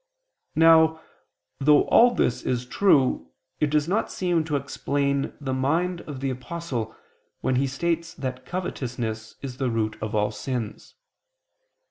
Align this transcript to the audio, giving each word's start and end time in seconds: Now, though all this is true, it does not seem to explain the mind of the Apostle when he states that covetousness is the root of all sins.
Now, 0.55 0.99
though 1.59 1.83
all 1.83 2.09
this 2.15 2.41
is 2.41 2.65
true, 2.65 3.29
it 3.59 3.69
does 3.69 3.87
not 3.87 4.11
seem 4.11 4.43
to 4.45 4.55
explain 4.55 5.31
the 5.39 5.53
mind 5.53 6.01
of 6.07 6.21
the 6.21 6.31
Apostle 6.31 6.95
when 7.41 7.57
he 7.57 7.67
states 7.67 8.15
that 8.15 8.43
covetousness 8.43 9.35
is 9.43 9.57
the 9.57 9.69
root 9.69 10.01
of 10.01 10.15
all 10.15 10.31
sins. 10.31 10.95